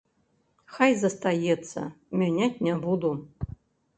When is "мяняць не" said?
2.21-2.75